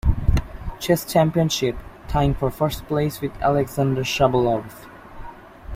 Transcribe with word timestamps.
Chess 0.79 1.05
Championship, 1.05 1.77
tying 2.07 2.33
for 2.33 2.49
first 2.49 2.87
place 2.87 3.21
with 3.21 3.39
Alexander 3.39 4.01
Shabalov. 4.01 4.87